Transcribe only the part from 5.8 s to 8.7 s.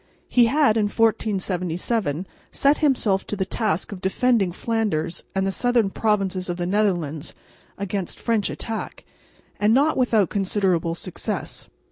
provinces of the Netherlands against French